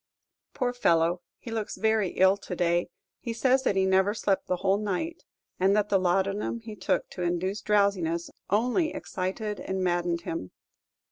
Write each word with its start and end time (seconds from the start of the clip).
Poor 0.55 0.73
fellow, 0.73 1.21
he 1.37 1.51
looks 1.51 1.77
very 1.77 2.09
ill 2.13 2.35
to 2.35 2.55
day. 2.55 2.89
He 3.19 3.33
says 3.33 3.61
that 3.61 3.75
he 3.75 3.85
never 3.85 4.15
slept 4.15 4.47
the 4.47 4.55
whole 4.55 4.79
night, 4.79 5.25
and 5.59 5.75
that 5.75 5.89
the 5.89 5.99
laudanum 5.99 6.59
he 6.61 6.75
took 6.75 7.07
to 7.11 7.21
induce 7.21 7.61
drowsiness 7.61 8.31
only 8.49 8.91
excited 8.95 9.59
and 9.59 9.83
maddened 9.83 10.21
him. 10.21 10.49